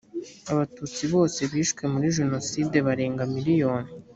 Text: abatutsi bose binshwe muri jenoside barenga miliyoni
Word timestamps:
abatutsi 0.51 1.03
bose 1.13 1.39
binshwe 1.51 1.83
muri 1.93 2.07
jenoside 2.17 2.75
barenga 2.87 3.23
miliyoni 3.35 3.89